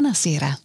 Buonasera. 0.00 0.56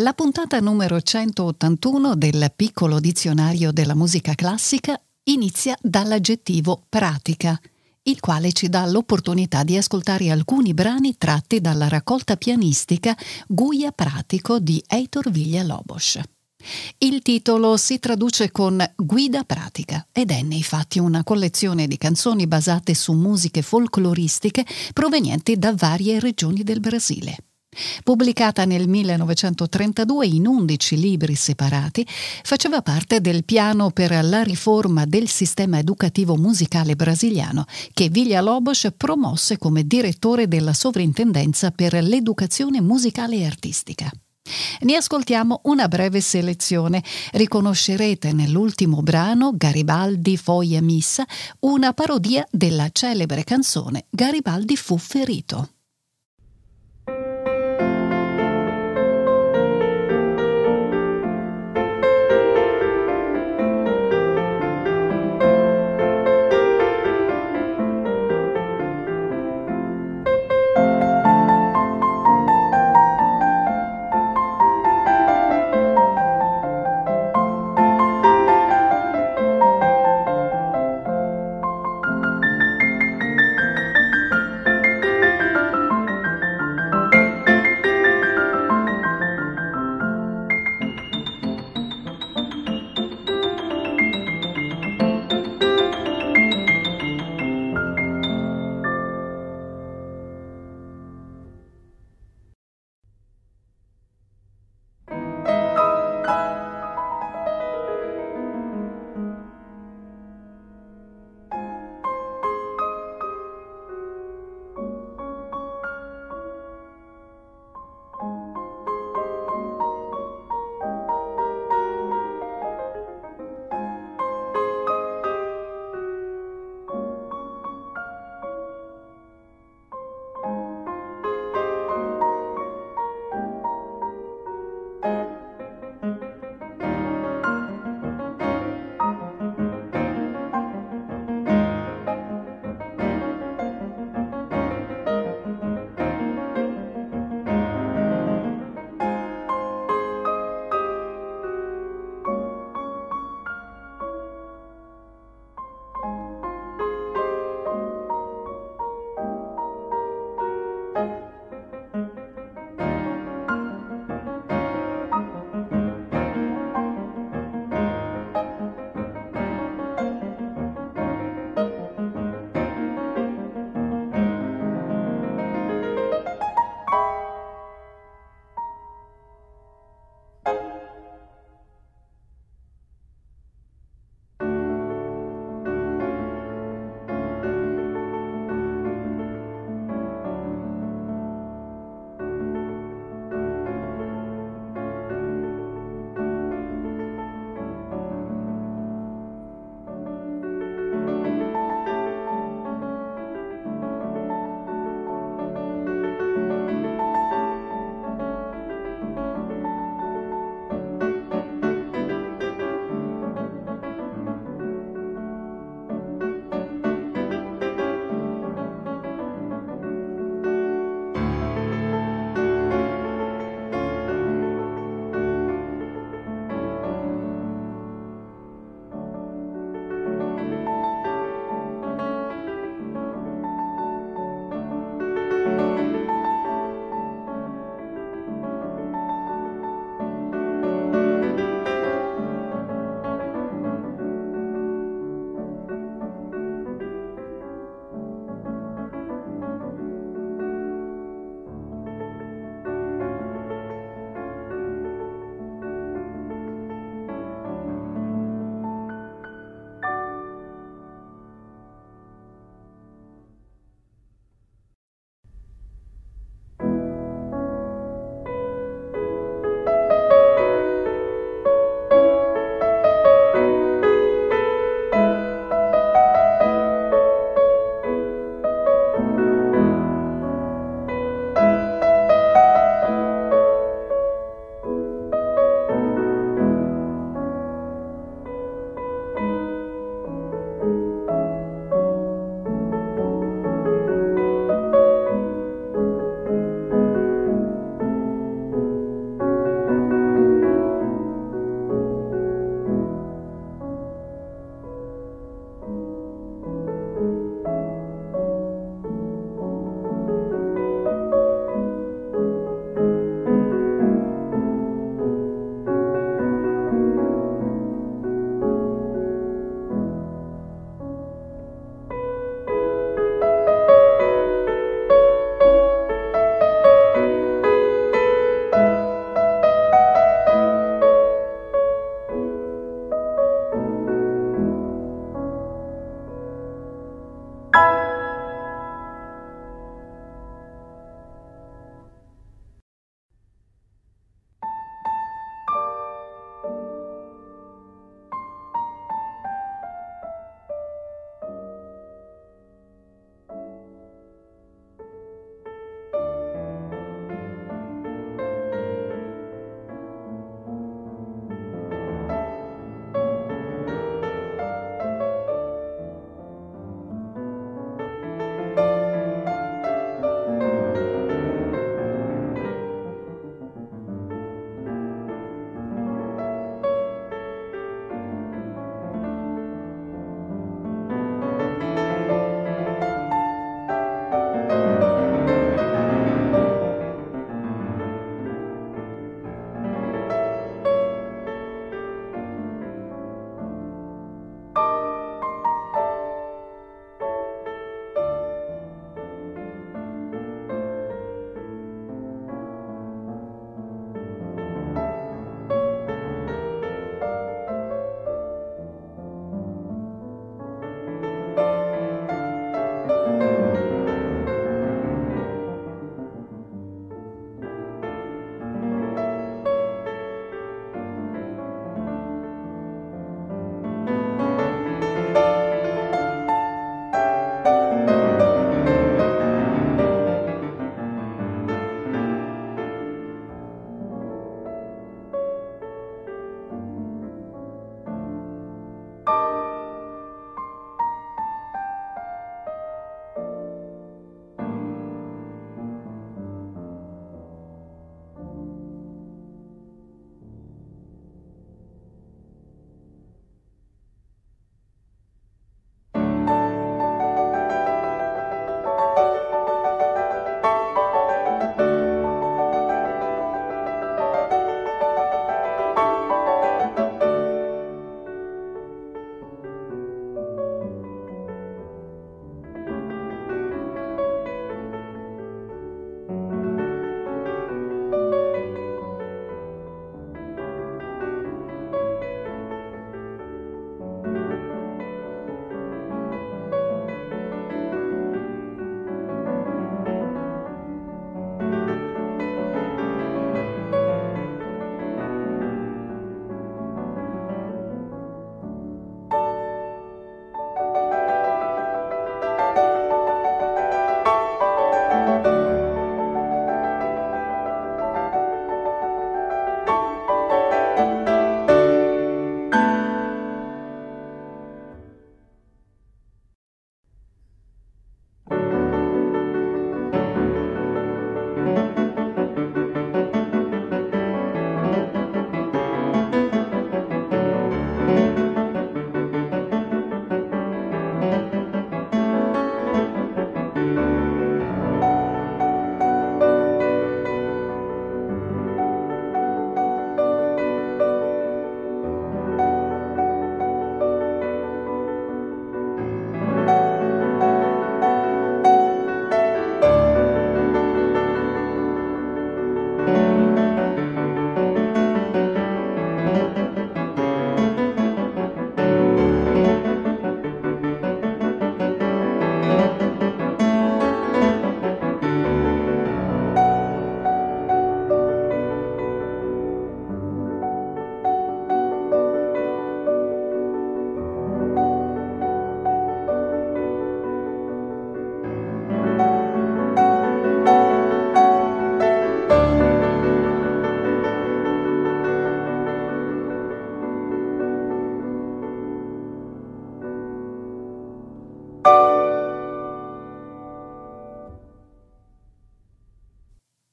La 0.00 0.14
puntata 0.14 0.58
numero 0.58 1.00
181 1.00 2.16
del 2.16 2.52
piccolo 2.56 2.98
dizionario 2.98 3.70
della 3.70 3.94
musica 3.94 4.34
classica 4.34 5.00
inizia 5.28 5.78
dall'aggettivo 5.80 6.86
pratica, 6.88 7.56
il 8.02 8.18
quale 8.18 8.50
ci 8.50 8.68
dà 8.68 8.84
l'opportunità 8.86 9.62
di 9.62 9.76
ascoltare 9.76 10.32
alcuni 10.32 10.74
brani 10.74 11.16
tratti 11.16 11.60
dalla 11.60 11.86
raccolta 11.86 12.36
pianistica 12.36 13.16
Guia 13.46 13.92
Pratico 13.92 14.58
di 14.58 14.82
Heitor 14.88 15.30
Villa-Lobos. 15.30 16.18
Il 16.98 17.22
titolo 17.22 17.76
si 17.76 18.00
traduce 18.00 18.50
con 18.50 18.84
Guida 18.96 19.44
pratica 19.44 20.04
ed 20.10 20.32
è 20.32 20.42
nei 20.42 20.64
fatti 20.64 20.98
una 20.98 21.22
collezione 21.22 21.86
di 21.86 21.96
canzoni 21.96 22.48
basate 22.48 22.94
su 22.94 23.12
musiche 23.12 23.62
folcloristiche 23.62 24.66
provenienti 24.92 25.56
da 25.56 25.72
varie 25.76 26.18
regioni 26.18 26.64
del 26.64 26.80
Brasile. 26.80 27.36
Pubblicata 28.02 28.64
nel 28.64 28.88
1932 28.88 30.26
in 30.26 30.46
11 30.46 30.96
libri 30.98 31.36
separati, 31.36 32.04
faceva 32.42 32.82
parte 32.82 33.20
del 33.20 33.44
piano 33.44 33.90
per 33.90 34.10
la 34.24 34.42
riforma 34.42 35.04
del 35.06 35.28
sistema 35.28 35.78
educativo 35.78 36.36
musicale 36.36 36.96
brasiliano 36.96 37.66
che 37.92 38.08
Villa-Lobos 38.08 38.88
promosse 38.96 39.56
come 39.56 39.86
direttore 39.86 40.48
della 40.48 40.72
Sovrintendenza 40.72 41.70
per 41.70 41.94
l'educazione 41.94 42.80
musicale 42.80 43.36
e 43.36 43.46
artistica. 43.46 44.10
Ne 44.80 44.96
ascoltiamo 44.96 45.60
una 45.64 45.86
breve 45.86 46.20
selezione. 46.20 47.04
Riconoscerete 47.32 48.32
nell'ultimo 48.32 49.00
brano, 49.00 49.52
Garibaldi 49.54 50.36
Foglia 50.36 50.80
Missa, 50.80 51.24
una 51.60 51.92
parodia 51.92 52.44
della 52.50 52.88
celebre 52.90 53.44
canzone 53.44 54.06
Garibaldi 54.10 54.76
fu 54.76 54.96
ferito. 54.96 55.68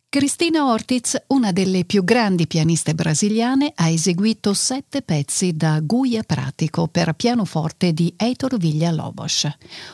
Cristina 0.10 0.72
Ortiz, 0.72 1.22
una 1.28 1.52
delle 1.52 1.84
più 1.84 2.02
grandi 2.06 2.48
pianiste 2.48 2.96
brasiliane, 2.96 3.74
ha 3.76 3.90
eseguito 3.90 4.54
sette 4.54 5.02
pezzi 5.02 5.52
da 5.58 5.82
Guia 5.82 6.24
Pratico 6.24 6.88
per 6.88 7.12
pianoforte 7.12 7.92
di 7.92 8.14
Heitor 8.16 8.56
Villa-Lobos. 8.58 9.50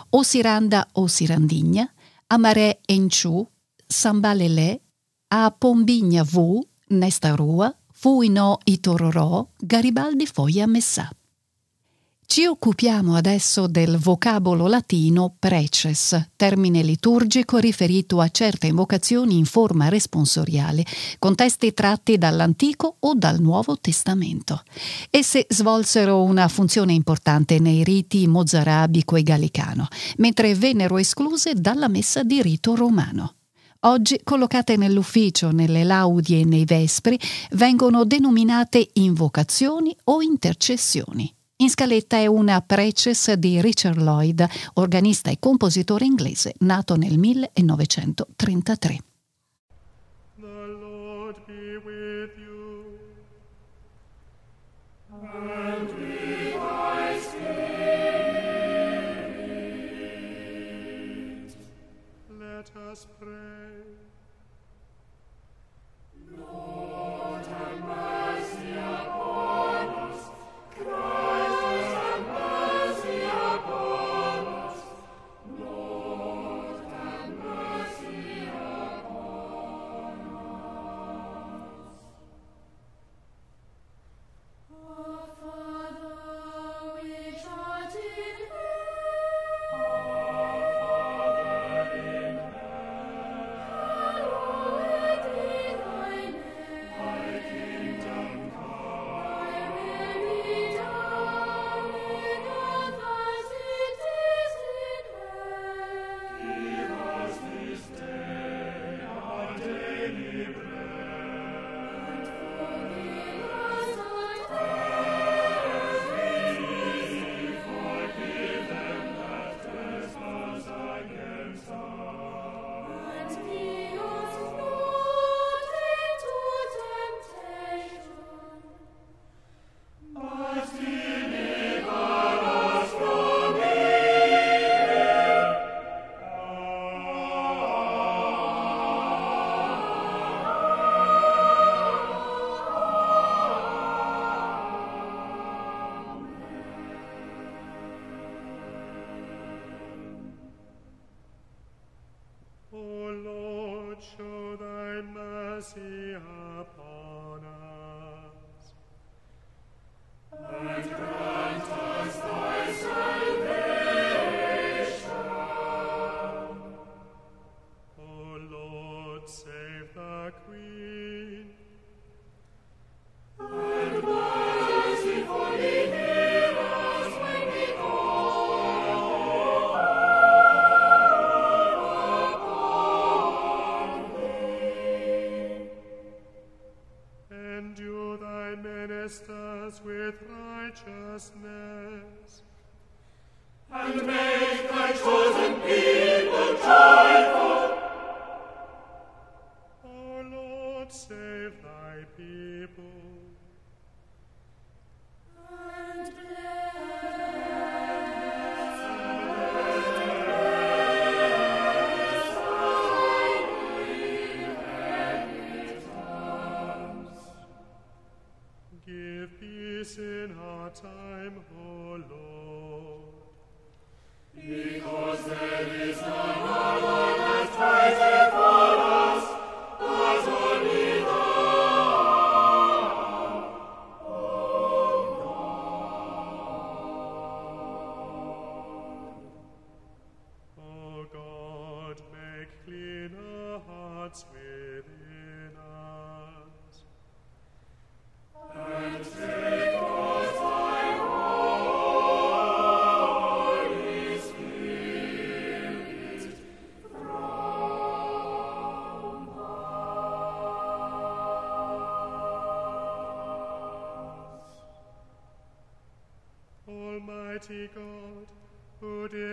O 0.09 0.21
Siranda 0.21 0.87
o 0.93 1.07
Sirandigna, 1.07 1.91
Amaré 2.27 2.81
Enchu, 2.85 3.43
Sambalelé, 3.87 4.81
A 5.29 5.49
Pombigna 5.49 6.23
V, 6.23 6.59
Nesta 6.89 7.33
Rua, 7.33 7.75
Fui 7.91 8.29
no 8.29 8.59
Itororò, 8.65 9.47
Garibaldi 9.57 10.27
foi 10.27 10.61
a 10.61 10.67
Messà. 10.67 11.09
Ci 12.33 12.47
occupiamo 12.47 13.13
adesso 13.13 13.67
del 13.67 13.99
vocabolo 13.99 14.65
latino 14.65 15.35
preces, 15.37 16.29
termine 16.35 16.81
liturgico 16.81 17.59
riferito 17.59 18.19
a 18.19 18.29
certe 18.29 18.65
invocazioni 18.65 19.37
in 19.37 19.45
forma 19.45 19.87
responsoriale, 19.87 20.83
con 21.19 21.35
testi 21.35 21.75
tratti 21.75 22.17
dall'Antico 22.17 22.95
o 23.01 23.13
dal 23.13 23.39
Nuovo 23.39 23.77
Testamento. 23.79 24.63
Esse 25.11 25.45
svolsero 25.47 26.23
una 26.23 26.47
funzione 26.47 26.93
importante 26.93 27.59
nei 27.59 27.83
riti 27.83 28.25
mozarabico 28.25 29.15
e 29.15 29.21
gallicano, 29.21 29.87
mentre 30.17 30.55
vennero 30.55 30.97
escluse 30.97 31.53
dalla 31.53 31.87
messa 31.87 32.23
di 32.23 32.41
rito 32.41 32.73
romano. 32.73 33.35
Oggi, 33.81 34.19
collocate 34.23 34.75
nell'ufficio, 34.75 35.51
nelle 35.51 35.83
laudi 35.83 36.39
e 36.39 36.45
nei 36.45 36.65
vespri, 36.65 37.19
vengono 37.51 38.05
denominate 38.05 38.89
invocazioni 38.93 39.95
o 40.05 40.23
intercessioni. 40.23 41.31
In 41.57 41.69
scaletta 41.69 42.17
è 42.17 42.25
una 42.25 42.61
Preces 42.61 43.33
di 43.33 43.61
Richard 43.61 43.97
Lloyd, 43.97 44.45
organista 44.73 45.29
e 45.29 45.37
compositore 45.39 46.05
inglese, 46.05 46.53
nato 46.59 46.95
nel 46.95 47.17
1933. 47.17 48.97
The 55.23 55.92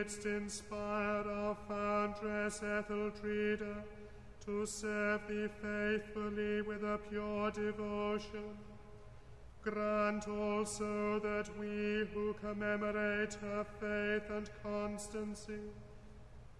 didst 0.01 0.25
inspire 0.25 1.25
our 1.29 1.55
foundress 1.69 2.61
Etheltreda 2.61 3.83
to 4.47 4.65
serve 4.65 5.21
thee 5.29 5.49
faithfully 5.61 6.63
with 6.63 6.83
a 6.83 6.99
pure 7.11 7.51
devotion, 7.51 8.57
grant 9.63 10.27
also 10.27 11.19
that 11.19 11.51
we 11.59 12.09
who 12.15 12.35
commemorate 12.41 13.35
her 13.35 13.67
faith 13.79 14.31
and 14.31 14.49
constancy 14.63 15.69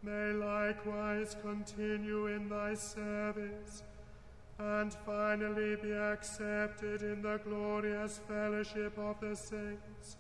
may 0.03 0.33
likewise 0.33 1.35
continue 1.41 2.27
in 2.27 2.47
thy 2.47 2.75
service 2.75 3.83
and 4.59 4.93
finally 5.07 5.77
be 5.77 5.93
accepted 5.93 7.01
in 7.01 7.23
the 7.23 7.41
glorious 7.45 8.21
fellowship 8.29 8.99
of 8.99 9.19
the 9.21 9.35
saints. 9.35 10.17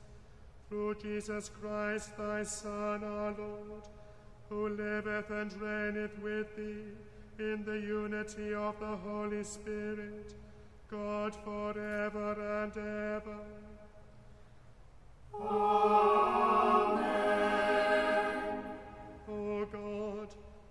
Through 0.71 0.95
Jesus 1.03 1.51
Christ, 1.61 2.17
thy 2.17 2.45
Son, 2.45 3.03
our 3.03 3.35
Lord, 3.37 3.89
who 4.49 4.69
liveth 4.69 5.29
and 5.31 5.53
reigneth 5.61 6.17
with 6.23 6.55
thee 6.57 6.95
in 7.41 7.65
the 7.65 7.73
unity 7.73 8.55
of 8.55 8.79
the 8.79 8.97
Holy 8.99 9.43
Spirit, 9.43 10.35
God 10.89 11.35
forever 11.45 12.63
and 12.63 12.73
ever. 12.77 13.41
Amen. 15.35 17.11
O 19.29 19.65
God, 19.65 20.29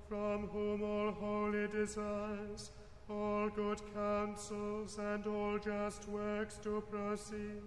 from 0.08 0.48
whom 0.48 0.82
all 0.82 1.12
holy 1.12 1.68
desires, 1.68 2.72
all 3.10 3.50
good 3.50 3.82
counsels, 3.94 4.98
and 4.98 5.28
all 5.28 5.60
just 5.60 6.08
works 6.08 6.56
do 6.64 6.82
proceed, 6.90 7.62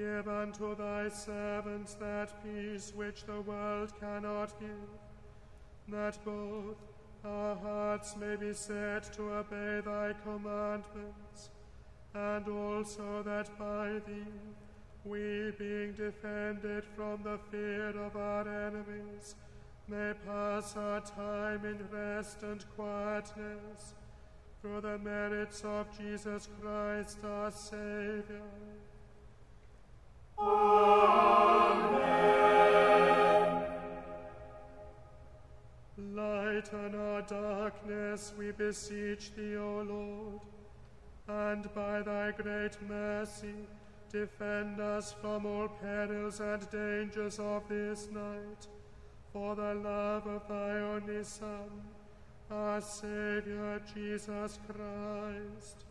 give 0.00 0.28
unto 0.28 0.74
thy 0.76 1.08
servants 1.10 1.94
that 1.94 2.42
peace 2.42 2.92
which 2.94 3.24
the 3.24 3.40
world 3.42 3.92
cannot 4.00 4.58
give, 4.58 4.92
that 5.88 6.16
both 6.24 6.76
our 7.24 7.54
hearts 7.56 8.16
may 8.16 8.34
be 8.36 8.54
set 8.54 9.12
to 9.12 9.22
obey 9.34 9.82
thy 9.84 10.14
commandments, 10.24 11.50
and 12.14 12.48
also 12.48 13.22
that 13.22 13.48
by 13.58 14.00
thee 14.06 14.38
we, 15.04 15.52
being 15.58 15.92
defended 15.92 16.84
from 16.96 17.22
the 17.22 17.38
fear 17.50 17.90
of 17.90 18.16
our 18.16 18.48
enemies, 18.66 19.34
may 19.86 20.12
pass 20.26 20.76
our 20.76 21.00
time 21.00 21.64
in 21.64 21.78
rest 21.90 22.42
and 22.42 22.64
quietness 22.74 23.94
through 24.62 24.80
the 24.80 24.98
merits 24.98 25.62
of 25.64 25.86
Jesus 25.98 26.48
Christ 26.60 27.18
our 27.24 27.50
Savior. 27.50 28.79
Amen. 30.42 32.00
Lighten 36.14 36.94
our 36.94 37.22
darkness, 37.22 38.32
we 38.38 38.50
beseech 38.52 39.34
thee, 39.34 39.56
O 39.56 39.82
Lord, 39.82 40.40
and 41.28 41.68
by 41.74 42.00
thy 42.02 42.30
great 42.30 42.80
mercy, 42.88 43.66
defend 44.10 44.80
us 44.80 45.14
from 45.20 45.44
all 45.44 45.68
perils 45.68 46.40
and 46.40 46.68
dangers 46.70 47.38
of 47.38 47.68
this 47.68 48.08
night, 48.10 48.66
for 49.32 49.54
the 49.54 49.74
love 49.74 50.26
of 50.26 50.48
thy 50.48 50.78
only 50.78 51.22
Son, 51.22 51.70
our 52.50 52.80
Saviour 52.80 53.78
Jesus 53.94 54.58
Christ. 54.66 55.84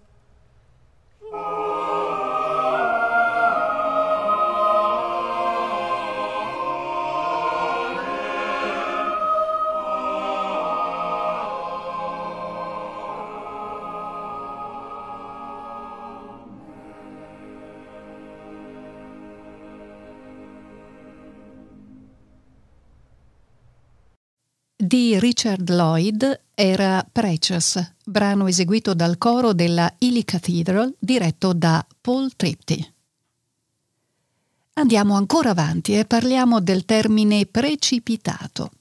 Di 24.90 25.20
Richard 25.20 25.70
Lloyd 25.70 26.46
era 26.56 27.08
Precious, 27.12 27.94
brano 28.04 28.48
eseguito 28.48 28.96
dal 28.96 29.20
coro 29.20 29.54
della 29.54 29.94
Ely 30.00 30.24
Cathedral 30.24 30.96
diretto 30.98 31.54
da 31.54 31.86
Paul 32.02 32.36
Tripti. 32.36 32.94
Andiamo 34.74 35.14
ancora 35.14 35.52
avanti 35.52 35.96
e 35.96 36.06
parliamo 36.06 36.60
del 36.60 36.86
termine 36.86 37.46
precipitato. 37.46 38.72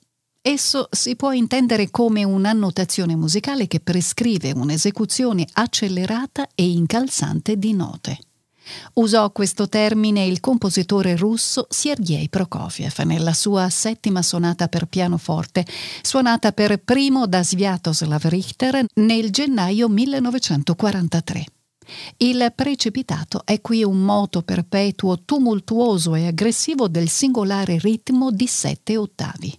Esso 0.40 0.88
si 0.90 1.14
può 1.14 1.32
intendere 1.32 1.90
come 1.90 2.24
un'annotazione 2.24 3.14
musicale 3.14 3.66
che 3.66 3.80
prescrive 3.80 4.52
un'esecuzione 4.52 5.46
accelerata 5.52 6.48
e 6.54 6.70
incalzante 6.70 7.58
di 7.58 7.74
note. 7.74 8.18
Usò 8.94 9.30
questo 9.30 9.68
termine 9.68 10.24
il 10.24 10.40
compositore 10.40 11.16
russo 11.16 11.66
Sergei 11.68 12.28
Prokofiev 12.28 12.98
nella 13.00 13.32
sua 13.32 13.68
settima 13.70 14.22
sonata 14.22 14.68
per 14.68 14.86
pianoforte, 14.86 15.66
suonata 16.02 16.52
per 16.52 16.80
primo 16.82 17.26
da 17.26 17.42
Sviatoslav 17.42 18.24
Richter 18.26 18.84
nel 18.94 19.30
gennaio 19.30 19.88
1943. 19.88 21.44
Il 22.18 22.52
precipitato 22.54 23.42
è 23.44 23.60
qui 23.60 23.82
un 23.82 24.00
moto 24.00 24.42
perpetuo, 24.42 25.20
tumultuoso 25.24 26.14
e 26.14 26.26
aggressivo 26.26 26.88
del 26.88 27.08
singolare 27.08 27.78
ritmo 27.78 28.30
di 28.30 28.46
sette 28.46 28.96
ottavi. 28.96 29.56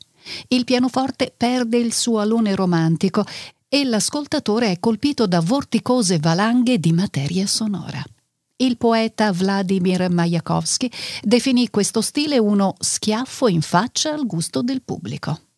Il 0.49 0.63
pianoforte 0.63 1.33
perde 1.35 1.77
il 1.77 1.93
suo 1.93 2.19
alone 2.19 2.53
romantico 2.53 3.25
e 3.67 3.83
l'ascoltatore 3.83 4.71
è 4.71 4.79
colpito 4.79 5.27
da 5.27 5.39
vorticose 5.39 6.19
valanghe 6.19 6.79
di 6.79 6.91
materia 6.91 7.47
sonora. 7.47 8.03
Il 8.61 8.75
poeta 8.75 9.31
Vladimir 9.31 10.09
Majakovsky 10.09 10.91
definì 11.21 11.69
questo 11.69 12.01
stile 12.01 12.37
uno 12.37 12.75
schiaffo 12.77 13.47
in 13.47 13.61
faccia 13.61 14.11
al 14.11 14.25
gusto 14.25 14.61
del 14.61 14.81
pubblico. 14.81 15.48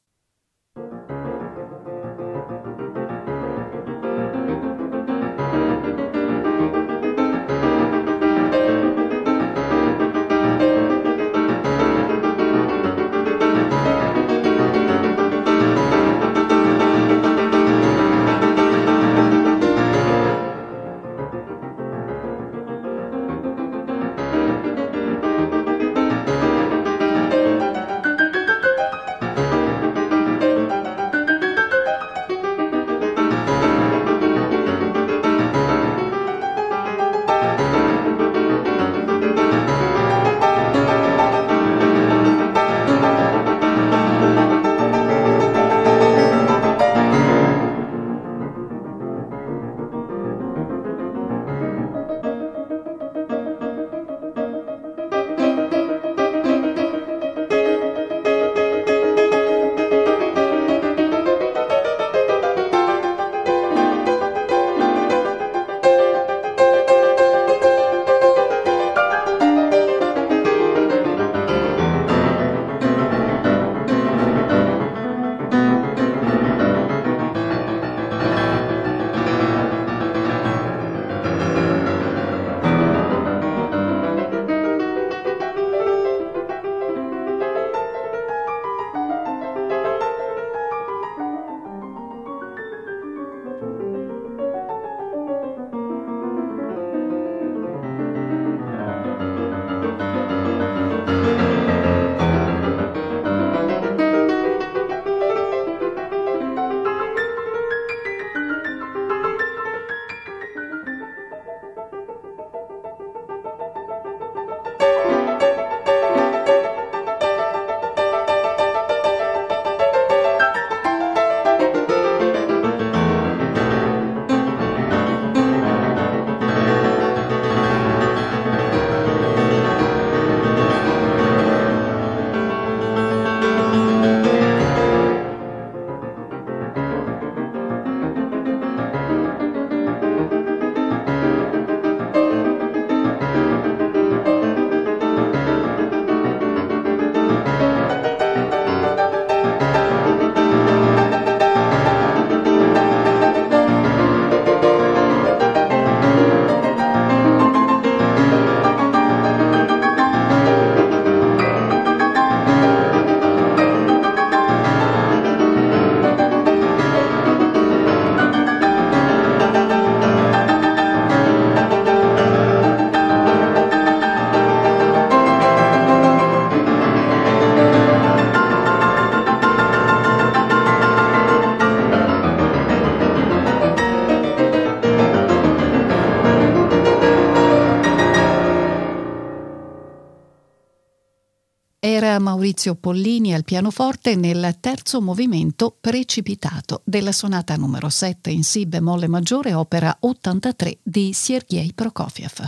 Era 192.62 192.72
Maurizio 192.72 192.76
Pollini 192.76 193.34
al 193.34 193.44
pianoforte 193.44 194.16
nel 194.16 194.58
terzo 194.60 195.02
movimento 195.02 195.76
precipitato 195.80 196.82
della 196.84 197.12
sonata 197.12 197.56
numero 197.56 197.90
7 197.90 198.30
in 198.30 198.44
Si 198.44 198.68
bemolle 198.68 199.08
maggiore, 199.08 199.54
opera 199.54 199.96
83 200.00 200.80
di 200.84 201.12
Sergei 201.14 201.74
Prokofiev. 201.74 202.48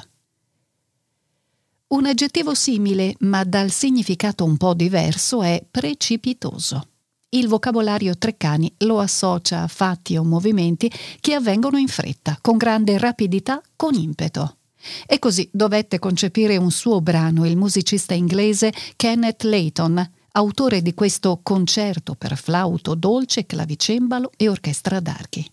Un 1.88 2.06
aggettivo 2.06 2.54
simile, 2.54 3.16
ma 3.20 3.44
dal 3.44 3.72
significato 3.72 4.44
un 4.46 4.58
po' 4.58 4.74
diverso, 4.74 5.42
è 5.42 5.64
precipitoso. 5.70 6.88
Il 7.30 7.48
vocabolario 7.48 8.16
Treccani 8.16 8.72
lo 8.80 9.00
associa 9.00 9.64
a 9.64 9.68
fatti 9.68 10.16
o 10.16 10.24
movimenti 10.24 10.92
che 11.20 11.34
avvengono 11.34 11.78
in 11.78 11.88
fretta, 11.88 12.38
con 12.40 12.58
grande 12.58 12.98
rapidità, 13.00 13.62
con 13.76 13.96
impeto. 13.96 14.58
E 15.06 15.20
così 15.20 15.50
dovette 15.52 16.00
concepire 16.00 16.58
un 16.58 16.72
suo 16.72 17.02
brano 17.02 17.46
il 17.46 17.58
musicista 17.58 18.14
inglese 18.14 18.74
Kenneth 18.96 19.44
Layton, 19.44 20.12
autore 20.32 20.82
di 20.82 20.94
questo 20.94 21.40
concerto 21.44 22.16
per 22.16 22.38
flauto 22.38 22.96
dolce, 22.96 23.46
clavicembalo 23.46 24.32
e 24.38 24.50
orchestra 24.50 25.00
d'archi. 25.00 25.50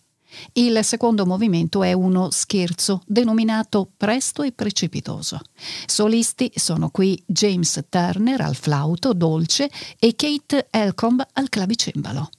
Il 0.53 0.85
secondo 0.85 1.27
movimento 1.27 1.83
è 1.83 1.93
uno 1.93 2.31
scherzo 2.31 3.03
denominato 3.07 3.91
presto 3.97 4.43
e 4.43 4.53
precipitoso. 4.53 5.41
Solisti 5.87 6.53
sono 6.55 6.91
qui 6.91 7.21
James 7.27 7.85
Turner 7.89 8.41
al 8.41 8.55
flauto 8.55 9.13
dolce 9.13 9.69
e 9.99 10.15
Kate 10.15 10.69
Elcomb 10.71 11.27
al 11.33 11.49
clavicembalo. 11.49 12.31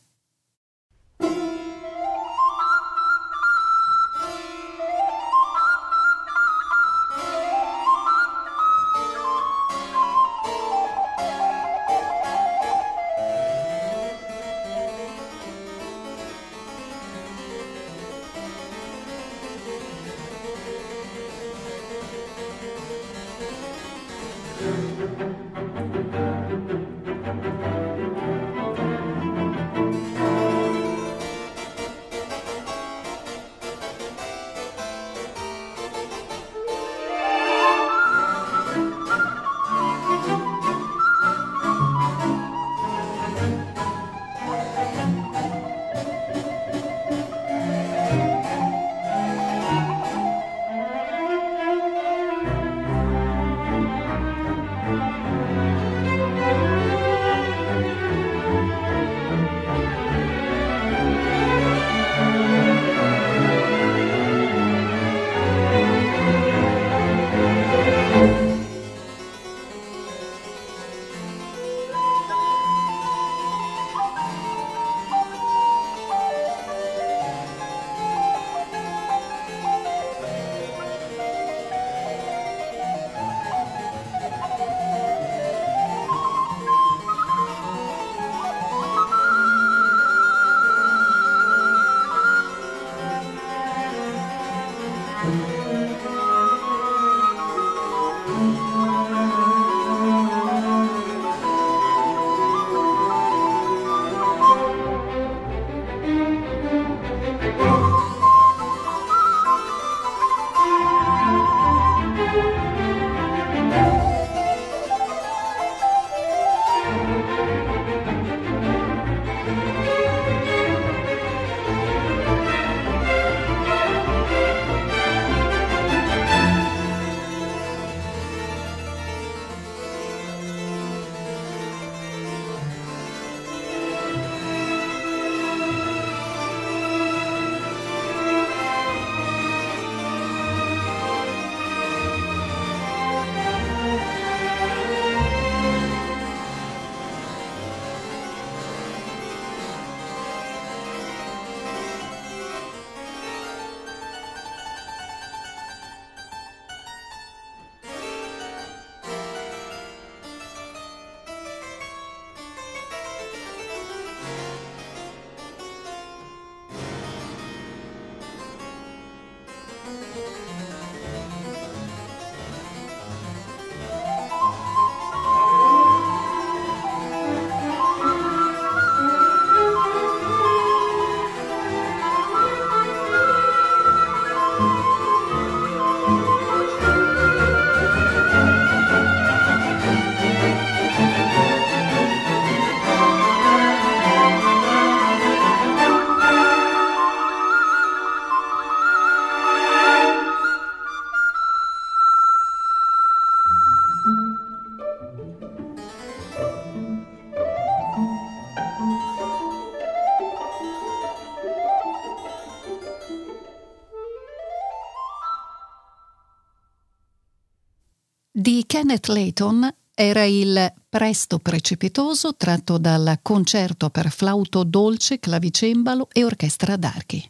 Di 218.42 218.64
Kenneth 218.66 219.06
Layton 219.06 219.72
era 219.94 220.24
il 220.24 220.74
Presto 220.90 221.38
precipitoso 221.38 222.36
tratto 222.36 222.80
dal 222.80 223.20
concerto 223.22 223.92
per 223.92 224.10
flauto 224.10 224.64
dolce, 224.64 225.20
clavicembalo 225.20 226.08
e 226.12 226.24
orchestra 226.24 226.76
d'archi. 226.76 227.24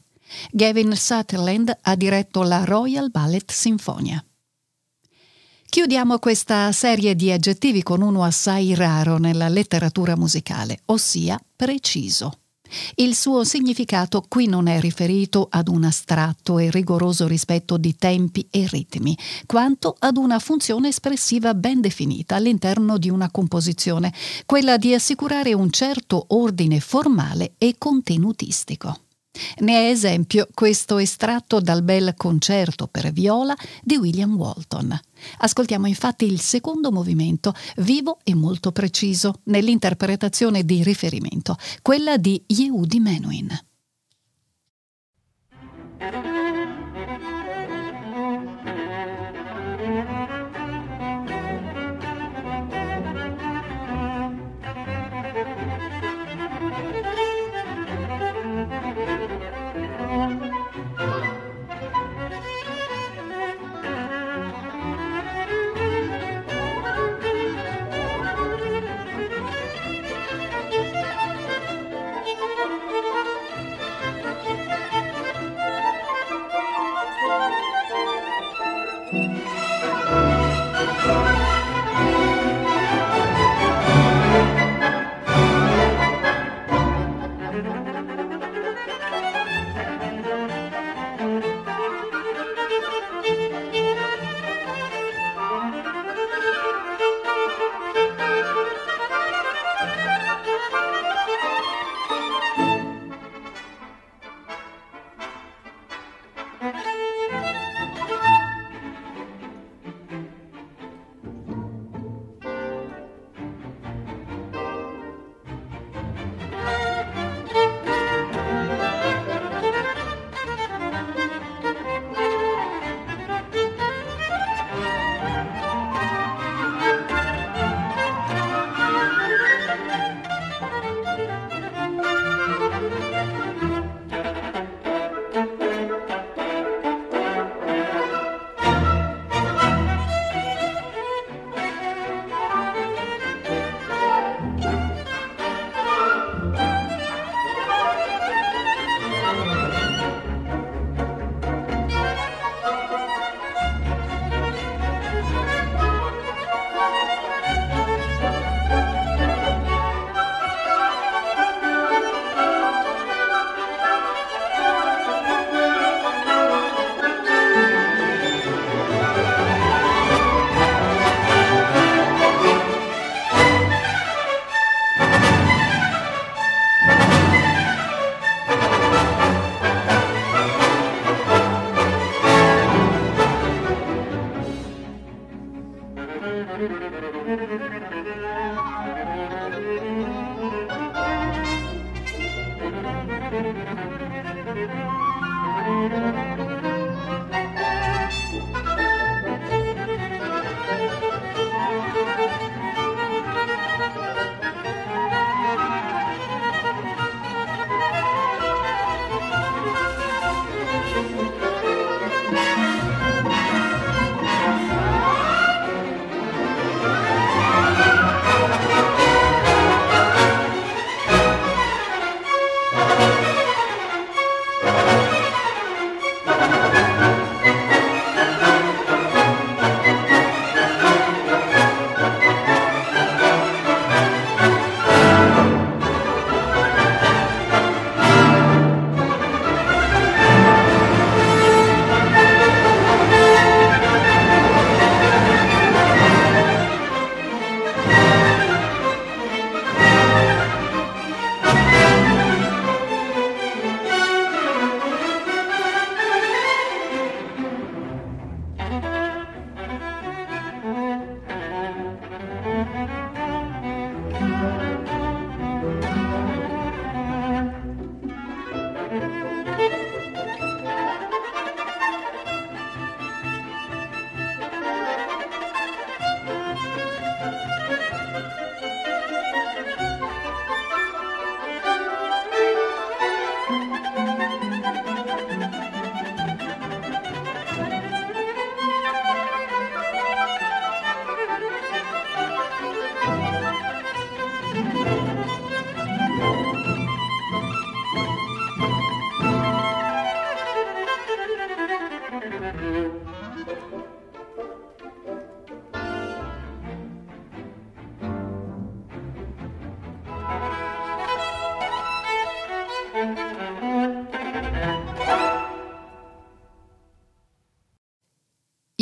Gavin 0.51 0.95
Sutherland 0.95 1.79
ha 1.81 1.95
diretto 1.95 2.43
la 2.43 2.63
Royal 2.63 3.11
Ballet 3.11 3.51
Sinfonia. 3.51 4.23
Chiudiamo 5.65 6.17
questa 6.17 6.71
serie 6.71 7.13
di 7.13 7.29
aggettivi 7.29 7.83
con 7.83 8.01
uno 8.01 8.23
assai 8.23 8.73
raro 8.73 9.17
nella 9.17 9.49
letteratura 9.49 10.15
musicale, 10.15 10.79
ossia 10.85 11.37
preciso. 11.57 12.40
Il 12.95 13.15
suo 13.15 13.43
significato 13.43 14.23
qui 14.27 14.47
non 14.47 14.67
è 14.67 14.79
riferito 14.79 15.47
ad 15.49 15.67
un 15.67 15.83
astratto 15.83 16.57
e 16.57 16.69
rigoroso 16.69 17.27
rispetto 17.27 17.77
di 17.77 17.95
tempi 17.95 18.47
e 18.49 18.67
ritmi, 18.67 19.17
quanto 19.45 19.95
ad 19.99 20.17
una 20.17 20.39
funzione 20.39 20.89
espressiva 20.89 21.53
ben 21.53 21.81
definita 21.81 22.35
all'interno 22.35 22.97
di 22.97 23.09
una 23.09 23.29
composizione, 23.29 24.13
quella 24.45 24.77
di 24.77 24.93
assicurare 24.93 25.53
un 25.53 25.71
certo 25.71 26.25
ordine 26.29 26.79
formale 26.79 27.53
e 27.57 27.75
contenutistico. 27.77 29.10
Ne 29.59 29.87
è 29.87 29.89
esempio 29.89 30.47
questo 30.53 30.97
estratto 30.97 31.59
dal 31.59 31.83
bel 31.83 32.13
concerto 32.17 32.87
per 32.87 33.11
viola 33.11 33.55
di 33.81 33.95
William 33.95 34.35
Walton. 34.35 34.99
Ascoltiamo 35.39 35.87
infatti 35.87 36.25
il 36.25 36.39
secondo 36.39 36.91
movimento, 36.91 37.53
vivo 37.77 38.19
e 38.23 38.35
molto 38.35 38.71
preciso, 38.71 39.41
nell'interpretazione 39.45 40.65
di 40.65 40.83
riferimento, 40.83 41.55
quella 41.81 42.17
di 42.17 42.43
Yehudi 42.45 42.99
Menuhin. 42.99 43.59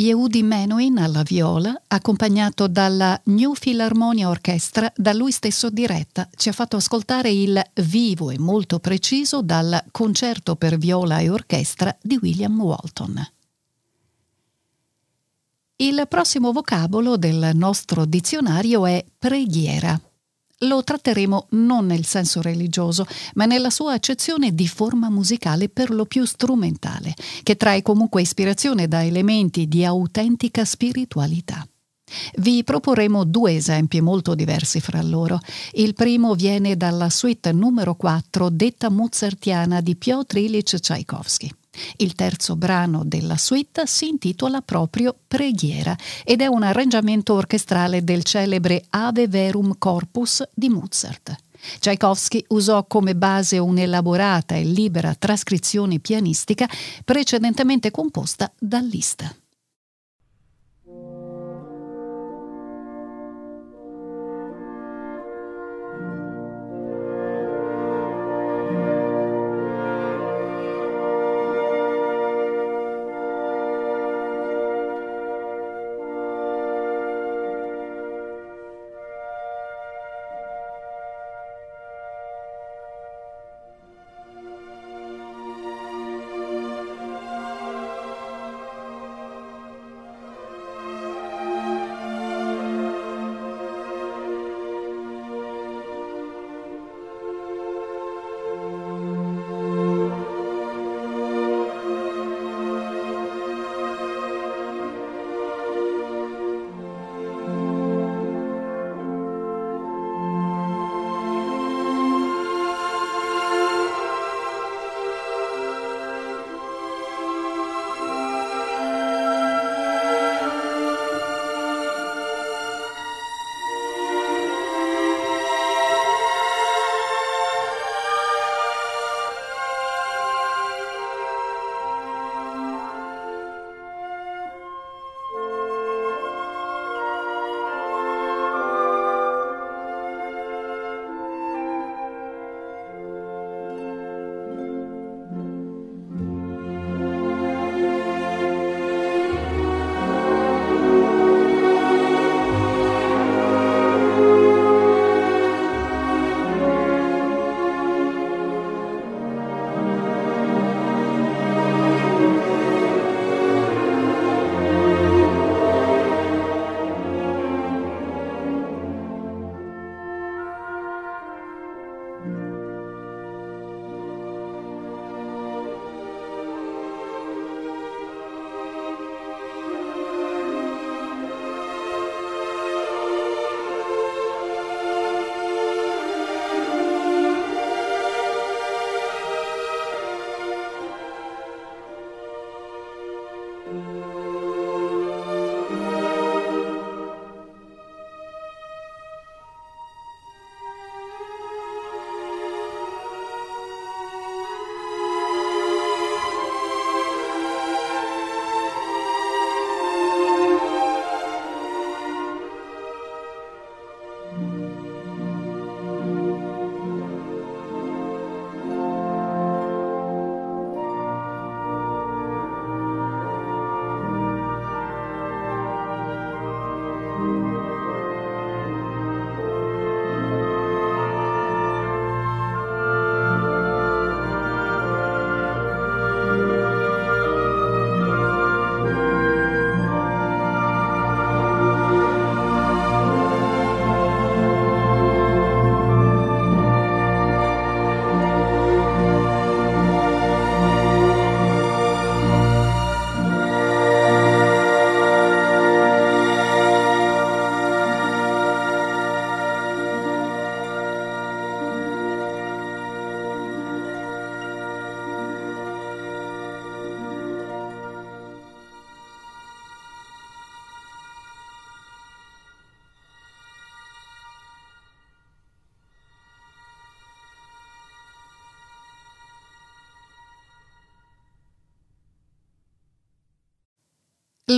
Yehudi 0.00 0.42
Menuhin 0.42 0.96
alla 0.96 1.22
viola, 1.22 1.78
accompagnato 1.86 2.68
dalla 2.68 3.20
New 3.24 3.52
Philharmonia 3.52 4.30
Orchestra, 4.30 4.90
da 4.96 5.12
lui 5.12 5.30
stesso 5.30 5.68
diretta, 5.68 6.26
ci 6.36 6.48
ha 6.48 6.52
fatto 6.52 6.76
ascoltare 6.76 7.30
il 7.30 7.62
vivo 7.82 8.30
e 8.30 8.38
molto 8.38 8.78
preciso 8.78 9.42
dal 9.42 9.84
Concerto 9.90 10.56
per 10.56 10.78
viola 10.78 11.18
e 11.18 11.28
orchestra 11.28 11.94
di 12.00 12.18
William 12.22 12.58
Walton. 12.58 13.28
Il 15.76 16.06
prossimo 16.08 16.50
vocabolo 16.52 17.18
del 17.18 17.50
nostro 17.52 18.06
dizionario 18.06 18.86
è 18.86 19.04
preghiera. 19.18 20.00
Lo 20.64 20.84
tratteremo 20.84 21.46
non 21.50 21.86
nel 21.86 22.04
senso 22.04 22.42
religioso, 22.42 23.06
ma 23.34 23.46
nella 23.46 23.70
sua 23.70 23.94
accezione 23.94 24.54
di 24.54 24.68
forma 24.68 25.08
musicale 25.08 25.70
per 25.70 25.90
lo 25.90 26.04
più 26.04 26.24
strumentale, 26.26 27.14
che 27.42 27.56
trae 27.56 27.80
comunque 27.80 28.20
ispirazione 28.20 28.86
da 28.86 29.02
elementi 29.02 29.68
di 29.68 29.84
autentica 29.84 30.64
spiritualità. 30.64 31.66
Vi 32.36 32.62
proporremo 32.64 33.24
due 33.24 33.54
esempi 33.54 34.00
molto 34.00 34.34
diversi 34.34 34.80
fra 34.80 35.00
loro. 35.00 35.40
Il 35.72 35.94
primo 35.94 36.34
viene 36.34 36.76
dalla 36.76 37.08
suite 37.08 37.52
numero 37.52 37.94
4 37.94 38.50
detta 38.50 38.90
mozartiana 38.90 39.80
di 39.80 39.96
Piotr 39.96 40.38
Ilyich 40.38 40.78
Tchaikovsky. 40.78 41.50
Il 41.96 42.14
terzo 42.14 42.56
brano 42.56 43.02
della 43.04 43.36
suite 43.36 43.86
si 43.86 44.08
intitola 44.08 44.60
proprio 44.60 45.16
Preghiera 45.26 45.96
ed 46.24 46.40
è 46.40 46.46
un 46.46 46.62
arrangiamento 46.62 47.34
orchestrale 47.34 48.02
del 48.02 48.24
celebre 48.24 48.84
Ave 48.90 49.28
Verum 49.28 49.76
Corpus 49.78 50.42
di 50.52 50.68
Mozart. 50.68 51.36
Tchaikovsky 51.78 52.44
usò 52.48 52.84
come 52.86 53.14
base 53.14 53.58
un'elaborata 53.58 54.54
e 54.54 54.64
libera 54.64 55.14
trascrizione 55.14 55.98
pianistica 55.98 56.68
precedentemente 57.04 57.90
composta 57.90 58.50
da 58.58 58.80
Liszt. 58.80 59.38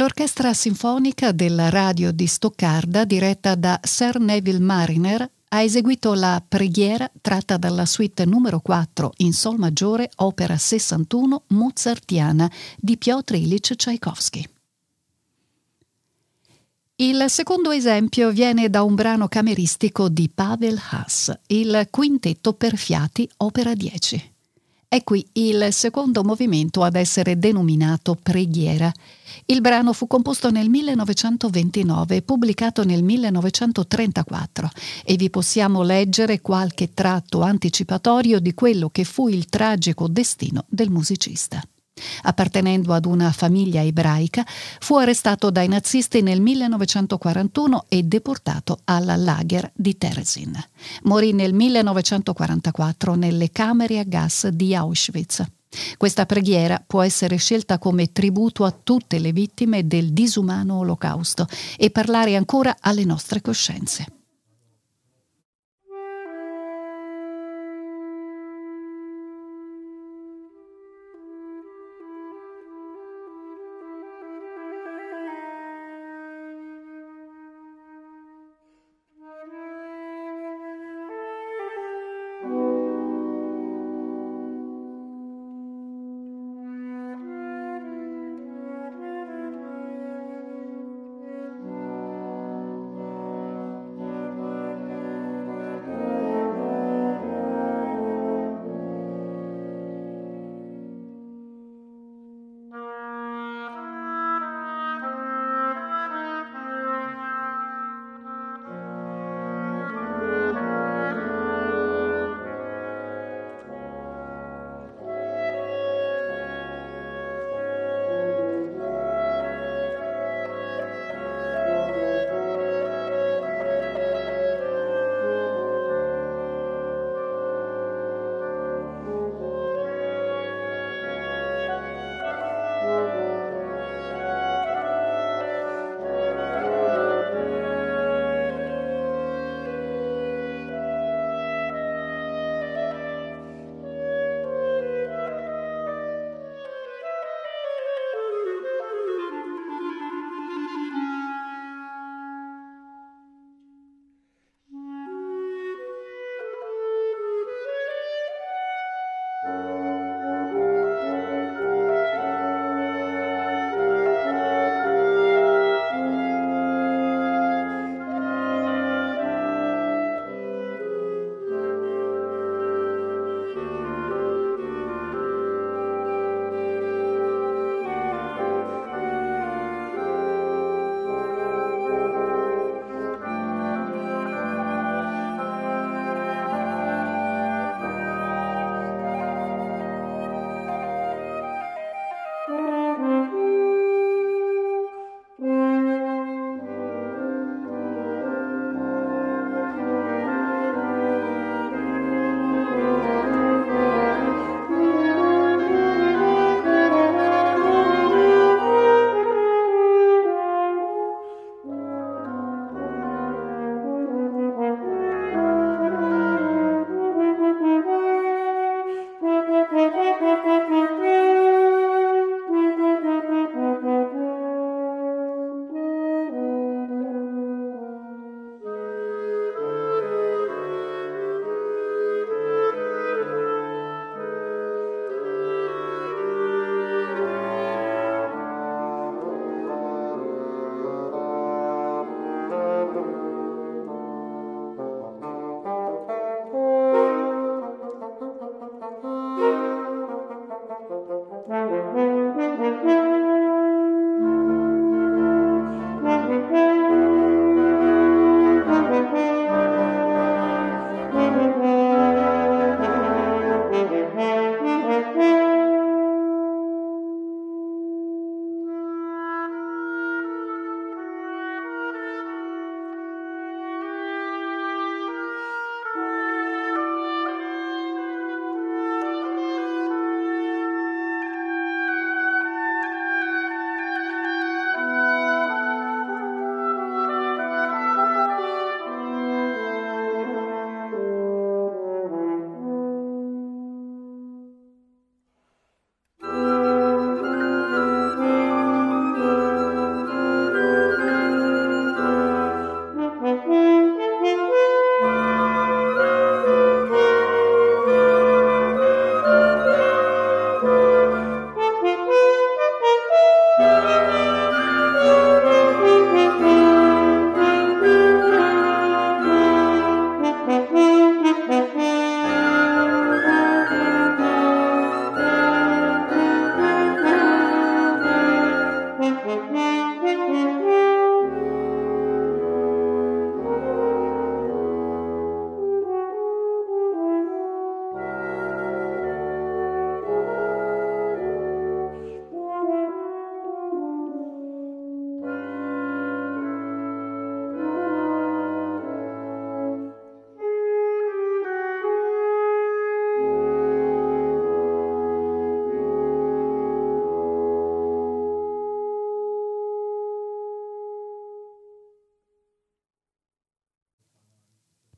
L'orchestra 0.03 0.53
sinfonica 0.53 1.31
della 1.31 1.69
radio 1.69 2.11
di 2.11 2.27
Stoccarda, 2.27 3.05
diretta 3.05 3.55
da 3.55 3.79
Sir 3.85 4.19
Neville 4.19 4.59
Mariner, 4.59 5.31
ha 5.51 5.63
eseguito 5.63 6.15
la 6.15 6.43
preghiera 6.47 7.09
tratta 7.21 7.57
dalla 7.57 7.87
suite 7.87 8.25
numero 8.25 8.59
4 8.59 9.13
in 9.19 9.33
Sol 9.33 9.59
maggiore, 9.59 10.11
opera 10.17 10.57
61 10.57 11.45
mozartiana 11.51 12.51
di 12.77 12.97
Piotr 12.97 13.37
Ilyich 13.37 13.77
Tchaikovsky. 13.77 14.45
Il 16.97 17.25
secondo 17.29 17.71
esempio 17.71 18.33
viene 18.33 18.69
da 18.69 18.83
un 18.83 18.97
brano 18.97 19.29
cameristico 19.29 20.09
di 20.09 20.29
Pavel 20.29 20.81
Haas, 20.91 21.33
il 21.47 21.87
Quintetto 21.91 22.55
per 22.55 22.77
fiati, 22.77 23.31
opera 23.37 23.73
10. 23.73 24.32
È 24.93 25.03
qui 25.05 25.27
il 25.33 25.69
secondo 25.71 26.23
movimento 26.23 26.83
ad 26.83 26.97
essere 26.97 27.39
denominato 27.39 28.15
Preghiera. 28.15 28.93
Il 29.47 29.63
brano 29.63 29.95
fu 29.95 30.07
composto 30.07 30.51
nel 30.51 30.69
1929 30.69 32.17
e 32.17 32.21
pubblicato 32.21 32.85
nel 32.85 33.03
1934 33.03 34.69
e 35.03 35.17
vi 35.17 35.31
possiamo 35.31 35.81
leggere 35.81 36.43
qualche 36.43 36.93
tratto 36.93 37.41
anticipatorio 37.41 38.39
di 38.39 38.53
quello 38.53 38.91
che 38.91 39.05
fu 39.05 39.29
il 39.29 39.47
tragico 39.47 40.09
destino 40.09 40.67
del 40.69 40.91
musicista. 40.91 41.63
Appartenendo 42.23 42.93
ad 42.93 43.05
una 43.05 43.31
famiglia 43.33 43.83
ebraica, 43.83 44.45
fu 44.47 44.97
arrestato 44.97 45.51
dai 45.51 45.69
nazisti 45.69 46.23
nel 46.23 46.41
1941 46.41 47.85
e 47.89 48.03
deportato 48.05 48.81
alla 48.85 49.17
lager 49.17 49.71
di 49.75 49.99
Terezin. 49.99 50.53
Morì 51.03 51.33
nel 51.33 51.53
1944 51.53 53.15
nelle 53.15 53.51
camere 53.51 53.99
a 53.99 54.05
gas 54.05 54.49
di 54.49 54.75
Auschwitz. 54.75 55.45
Questa 55.97 56.27
preghiera 56.27 56.83
può 56.87 57.03
essere 57.03 57.37
scelta 57.37 57.79
come 57.79 58.13
tributo 58.13 58.65
a 58.65 58.71
tutte 58.73 59.19
le 59.19 59.33
vittime 59.33 59.87
del 59.87 60.13
disumano 60.13 60.79
olocausto 60.79 61.47
e 61.77 61.91
parlare 61.91 62.37
ancora 62.37 62.77
alle 62.81 63.05
nostre 63.05 63.41
coscienze. 63.41 64.22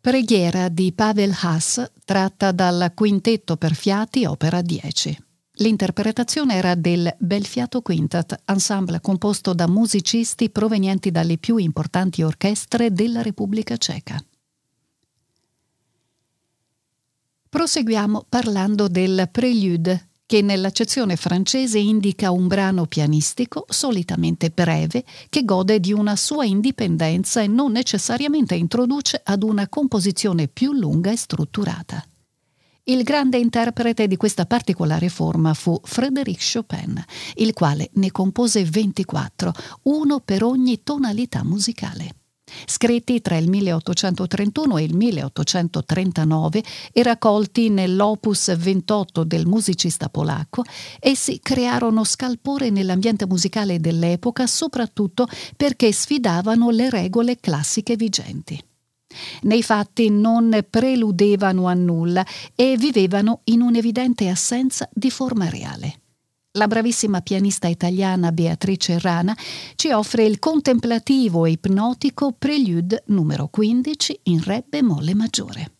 Preghiera 0.04 0.68
di 0.68 0.92
Pavel 0.92 1.32
Haas, 1.34 1.82
tratta 2.04 2.52
dal 2.52 2.92
Quintetto 2.94 3.56
per 3.56 3.72
fiati, 3.72 4.26
opera 4.26 4.60
10. 4.60 5.24
L'interpretazione 5.52 6.56
era 6.56 6.74
del 6.74 7.16
Belfiato 7.18 7.80
Quintet, 7.80 8.42
ensemble 8.44 9.00
composto 9.00 9.54
da 9.54 9.66
musicisti 9.66 10.50
provenienti 10.50 11.10
dalle 11.10 11.38
più 11.38 11.56
importanti 11.56 12.22
orchestre 12.22 12.92
della 12.92 13.22
Repubblica 13.22 13.78
Ceca. 13.78 14.22
Proseguiamo 17.48 18.26
parlando 18.28 18.88
del 18.88 19.26
Prelude, 19.32 20.08
che 20.34 20.42
nell'accezione 20.42 21.14
francese 21.14 21.78
indica 21.78 22.32
un 22.32 22.48
brano 22.48 22.86
pianistico 22.86 23.66
solitamente 23.68 24.50
breve 24.50 25.04
che 25.28 25.44
gode 25.44 25.78
di 25.78 25.92
una 25.92 26.16
sua 26.16 26.44
indipendenza 26.44 27.40
e 27.40 27.46
non 27.46 27.70
necessariamente 27.70 28.56
introduce 28.56 29.20
ad 29.22 29.44
una 29.44 29.68
composizione 29.68 30.48
più 30.48 30.72
lunga 30.72 31.12
e 31.12 31.16
strutturata. 31.16 32.04
Il 32.82 33.04
grande 33.04 33.38
interprete 33.38 34.08
di 34.08 34.16
questa 34.16 34.44
particolare 34.44 35.08
forma 35.08 35.54
fu 35.54 35.78
Frédéric 35.80 36.42
Chopin, 36.52 37.00
il 37.34 37.52
quale 37.52 37.90
ne 37.92 38.10
compose 38.10 38.64
24, 38.64 39.52
uno 39.82 40.18
per 40.18 40.42
ogni 40.42 40.82
tonalità 40.82 41.44
musicale 41.44 42.23
scritti 42.66 43.20
tra 43.20 43.36
il 43.36 43.48
1831 43.48 44.78
e 44.78 44.82
il 44.82 44.94
1839 44.94 46.62
e 46.92 47.02
raccolti 47.02 47.70
nell'opus 47.70 48.54
28 48.56 49.24
del 49.24 49.46
musicista 49.46 50.08
polacco, 50.08 50.62
essi 51.00 51.40
crearono 51.42 52.04
scalpore 52.04 52.70
nell'ambiente 52.70 53.26
musicale 53.26 53.80
dell'epoca 53.80 54.46
soprattutto 54.46 55.26
perché 55.56 55.92
sfidavano 55.92 56.70
le 56.70 56.90
regole 56.90 57.38
classiche 57.40 57.96
vigenti. 57.96 58.62
Nei 59.42 59.62
fatti 59.62 60.10
non 60.10 60.64
preludevano 60.68 61.68
a 61.68 61.74
nulla 61.74 62.26
e 62.54 62.76
vivevano 62.76 63.40
in 63.44 63.60
un'evidente 63.60 64.28
assenza 64.28 64.88
di 64.92 65.10
forma 65.10 65.48
reale. 65.48 66.00
La 66.56 66.68
bravissima 66.68 67.20
pianista 67.20 67.66
italiana 67.66 68.30
Beatrice 68.30 69.00
Rana 69.00 69.36
ci 69.74 69.90
offre 69.90 70.24
il 70.24 70.38
contemplativo 70.38 71.46
e 71.46 71.50
ipnotico 71.50 72.30
Prelude 72.30 73.02
numero 73.06 73.48
15 73.48 74.20
in 74.24 74.40
Re 74.40 74.64
bemolle 74.64 75.14
maggiore. 75.14 75.73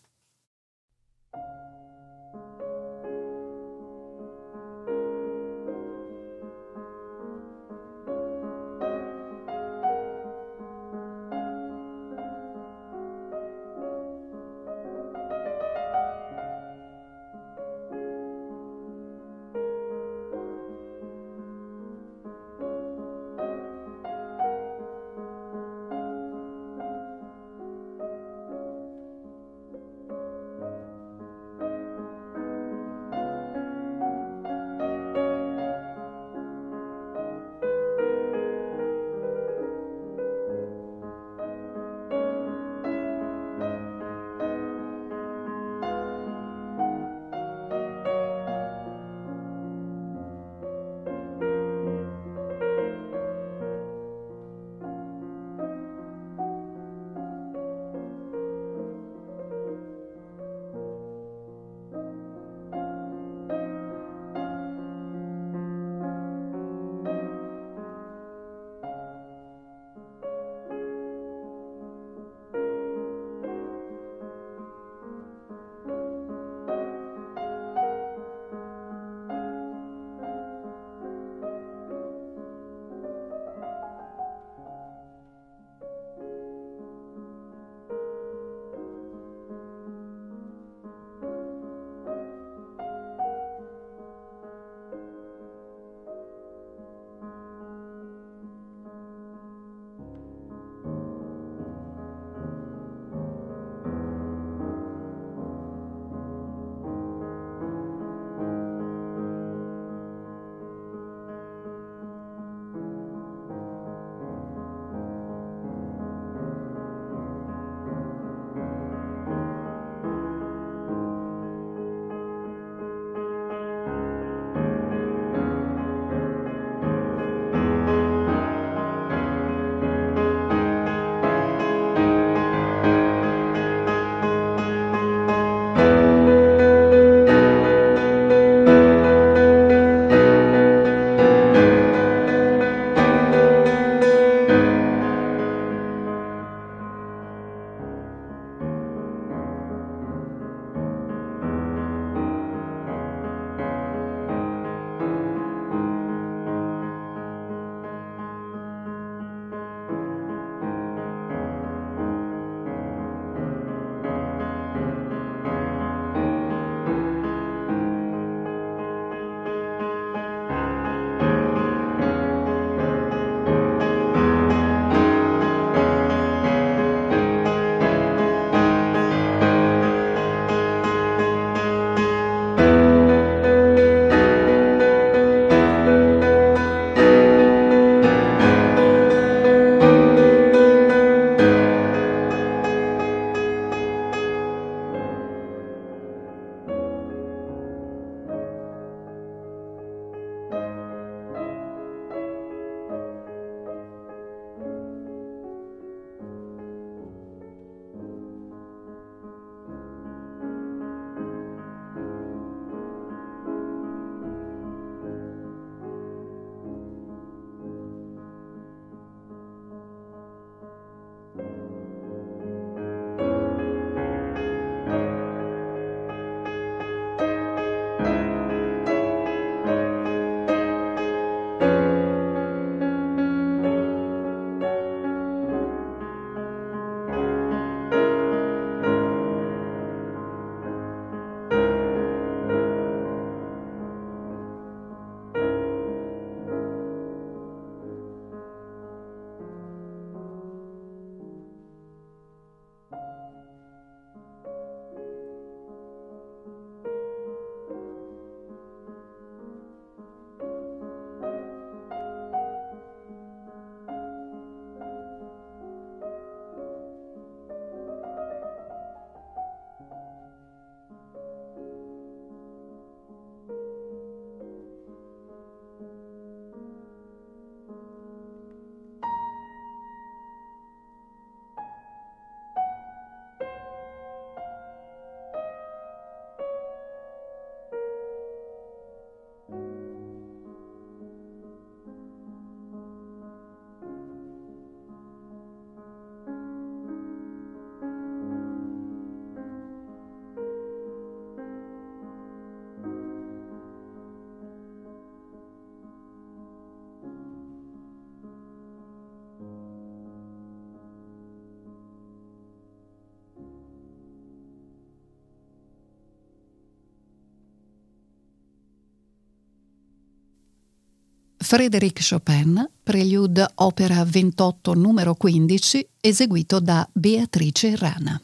Frédéric 321.45 322.01
Chopin, 322.01 322.67
Prelude 322.81 323.45
opera 323.57 324.03
28 324.03 324.73
numero 324.73 325.13
15, 325.13 325.87
eseguito 326.01 326.59
da 326.59 326.89
Beatrice 326.91 327.75
Rana. 327.75 328.19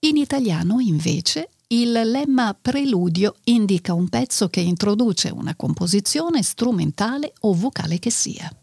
In 0.00 0.18
italiano, 0.18 0.78
invece, 0.78 1.48
il 1.68 1.90
lemma 1.90 2.54
preludio 2.60 3.36
indica 3.44 3.94
un 3.94 4.10
pezzo 4.10 4.50
che 4.50 4.60
introduce 4.60 5.30
una 5.30 5.56
composizione 5.56 6.42
strumentale 6.42 7.32
o 7.40 7.54
vocale 7.54 7.98
che 7.98 8.10
sia. 8.10 8.54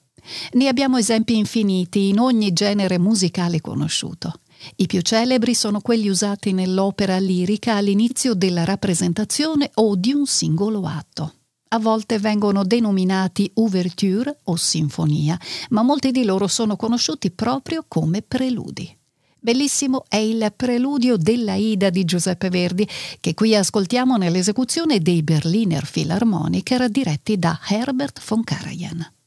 Ne 0.52 0.68
abbiamo 0.68 0.98
esempi 0.98 1.38
infiniti 1.38 2.10
in 2.10 2.20
ogni 2.20 2.54
genere 2.54 3.00
musicale 3.00 3.62
conosciuto. 3.62 4.42
I 4.76 4.86
più 4.86 5.02
celebri 5.02 5.56
sono 5.56 5.82
quelli 5.82 6.08
usati 6.08 6.54
nell'opera 6.54 7.18
lirica 7.18 7.78
all'inizio 7.78 8.36
della 8.36 8.64
rappresentazione 8.64 9.72
o 9.74 9.96
di 9.96 10.14
un 10.14 10.28
singolo 10.28 10.86
atto. 10.86 11.34
A 11.72 11.78
volte 11.78 12.18
vengono 12.18 12.64
denominati 12.64 13.52
ouverture 13.56 14.40
o 14.46 14.56
sinfonia, 14.56 15.40
ma 15.70 15.84
molti 15.84 16.10
di 16.10 16.24
loro 16.24 16.48
sono 16.48 16.76
conosciuti 16.76 17.30
proprio 17.30 17.86
come 17.88 18.24
preludi. 18.24 18.98
Bellissimo 19.40 20.06
è 20.08 20.16
il 20.16 20.52
preludio 20.56 21.16
della 21.16 21.54
Ida 21.54 21.92
di 21.92 22.06
Giuseppe 22.06 22.50
Verdi, 22.50 22.88
che 23.20 23.36
qui 23.36 23.56
ascoltiamo 23.56 24.18
nell'esecuzione 24.18 25.00
dei 25.00 25.22
Berliner 25.22 25.88
Philharmoniker 25.88 26.90
diretti 26.90 27.38
da 27.38 27.60
Herbert 27.68 28.20
von 28.26 28.44
Karajan. 28.44 29.19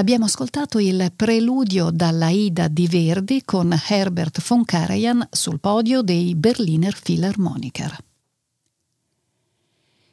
Abbiamo 0.00 0.24
ascoltato 0.24 0.78
il 0.78 1.12
preludio 1.14 1.90
dalla 1.90 2.30
Ida 2.30 2.68
di 2.68 2.86
Verdi 2.86 3.42
con 3.44 3.78
Herbert 3.86 4.40
von 4.48 4.64
Karajan 4.64 5.28
sul 5.30 5.60
podio 5.60 6.00
dei 6.00 6.34
Berliner 6.34 6.98
Philharmoniker. 6.98 7.98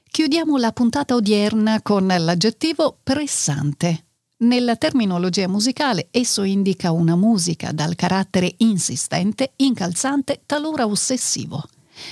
Chiudiamo 0.04 0.58
la 0.58 0.74
puntata 0.74 1.16
odierna 1.16 1.82
con 1.82 2.06
l'aggettivo 2.06 2.98
pressante. 3.02 4.08
Nella 4.40 4.76
terminologia 4.76 5.48
musicale 5.48 6.10
esso 6.12 6.44
indica 6.44 6.92
una 6.92 7.16
musica 7.16 7.72
dal 7.72 7.96
carattere 7.96 8.56
insistente, 8.58 9.54
incalzante, 9.56 10.42
talora 10.46 10.86
ossessivo. 10.86 11.64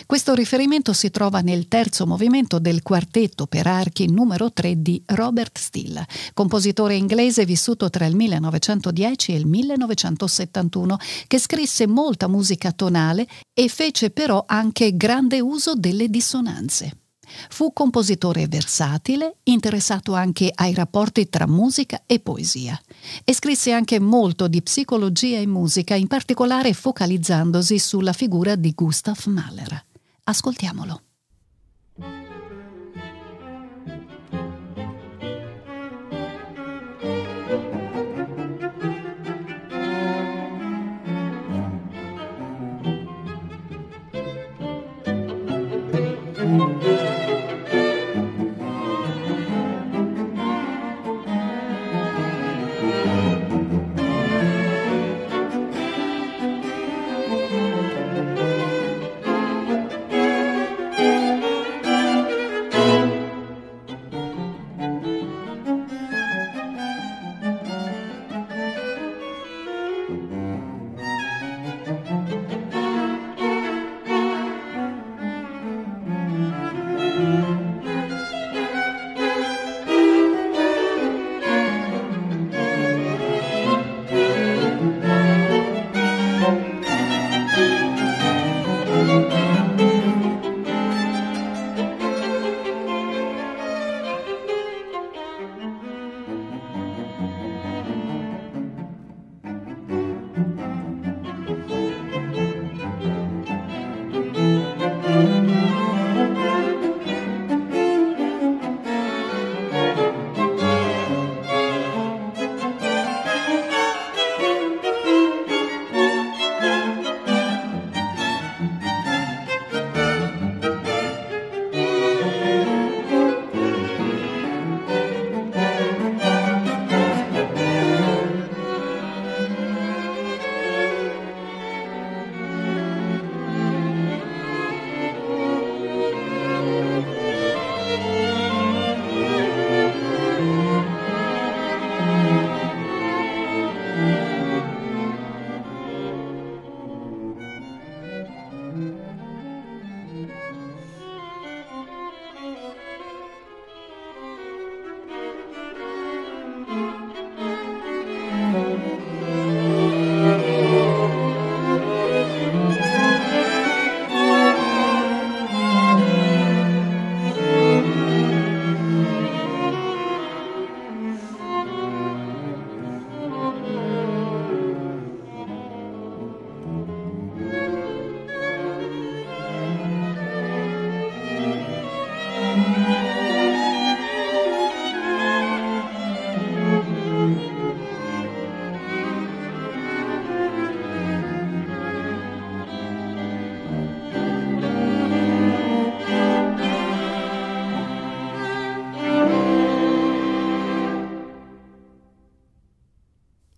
Questo 0.05 0.33
riferimento 0.33 0.93
si 0.93 1.09
trova 1.11 1.41
nel 1.41 1.67
terzo 1.67 2.05
movimento 2.05 2.59
del 2.59 2.81
quartetto 2.81 3.47
per 3.47 3.67
archi 3.67 4.07
numero 4.07 4.51
3 4.51 4.81
di 4.81 5.01
Robert 5.05 5.57
Steele, 5.57 6.05
compositore 6.33 6.95
inglese 6.95 7.45
vissuto 7.45 7.89
tra 7.89 8.05
il 8.05 8.15
1910 8.15 9.31
e 9.31 9.35
il 9.35 9.45
1971, 9.45 10.97
che 11.27 11.39
scrisse 11.39 11.87
molta 11.87 12.27
musica 12.27 12.71
tonale 12.71 13.27
e 13.53 13.67
fece 13.67 14.09
però 14.09 14.43
anche 14.47 14.95
grande 14.97 15.39
uso 15.39 15.75
delle 15.75 16.09
dissonanze. 16.09 17.04
Fu 17.49 17.73
compositore 17.73 18.47
versatile, 18.47 19.37
interessato 19.43 20.13
anche 20.13 20.51
ai 20.53 20.73
rapporti 20.73 21.29
tra 21.29 21.47
musica 21.47 22.03
e 22.05 22.19
poesia 22.19 22.79
e 23.23 23.33
scrisse 23.33 23.71
anche 23.71 23.99
molto 23.99 24.47
di 24.47 24.61
psicologia 24.61 25.39
e 25.39 25.47
musica, 25.47 25.95
in 25.95 26.07
particolare 26.07 26.73
focalizzandosi 26.73 27.79
sulla 27.79 28.13
figura 28.13 28.55
di 28.55 28.71
Gustav 28.73 29.19
Mahler. 29.25 29.85
Ascoltiamolo. 30.23 31.01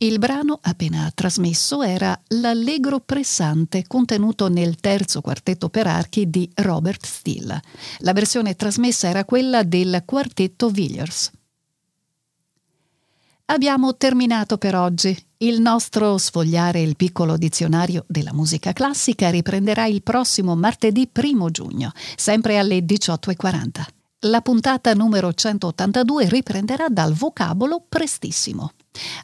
Il 0.07 0.19
brano 0.19 0.57
appena 0.61 1.11
trasmesso 1.13 1.83
era 1.83 2.17
L'Allegro 2.27 3.01
pressante 3.01 3.83
contenuto 3.85 4.47
nel 4.47 4.77
terzo 4.77 5.19
quartetto 5.19 5.67
per 5.67 5.85
archi 5.85 6.29
di 6.29 6.49
Robert 6.55 7.05
Steele. 7.05 7.61
La 7.99 8.13
versione 8.13 8.55
trasmessa 8.55 9.09
era 9.09 9.25
quella 9.25 9.63
del 9.63 10.03
quartetto 10.05 10.69
Villiers. 10.69 11.29
Abbiamo 13.47 13.97
terminato 13.97 14.57
per 14.57 14.75
oggi. 14.75 15.13
Il 15.39 15.59
nostro 15.59 16.17
sfogliare 16.17 16.79
il 16.79 16.95
piccolo 16.95 17.35
dizionario 17.35 18.05
della 18.07 18.31
musica 18.31 18.71
classica 18.71 19.29
riprenderà 19.29 19.87
il 19.87 20.03
prossimo 20.03 20.55
martedì 20.55 21.09
1 21.13 21.49
giugno, 21.49 21.91
sempre 22.15 22.57
alle 22.57 22.79
18.40. 22.79 23.96
La 24.21 24.41
puntata 24.41 24.95
numero 24.95 25.31
182 25.31 26.27
riprenderà 26.27 26.87
dal 26.89 27.13
vocabolo 27.13 27.85
prestissimo. 27.87 28.71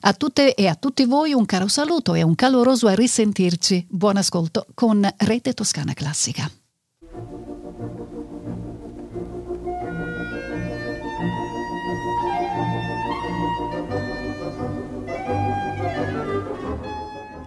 A 0.02 0.14
tutte 0.14 0.54
e 0.54 0.68
a 0.68 0.76
tutti 0.76 1.06
voi 1.06 1.34
un 1.34 1.48
caro 1.48 1.68
saluto 1.68 2.14
e 2.14 2.22
un 2.22 2.36
caloroso 2.36 2.86
a 2.86 2.94
risentirci. 2.94 3.88
Buon 3.90 4.18
ascolto 4.18 4.68
con 4.76 5.12
Rete 5.18 5.56
Toscana 5.56 5.94
Classica. 5.94 6.48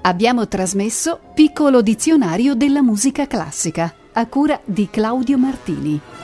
Abbiamo 0.02 0.48
trasmesso 0.48 1.20
Piccolo 1.32 1.80
dizionario 1.80 2.56
della 2.56 2.82
musica 2.82 3.28
classica 3.28 3.94
a 4.14 4.26
cura 4.26 4.60
di 4.64 4.90
Claudio 4.90 5.38
Martini. 5.38 6.15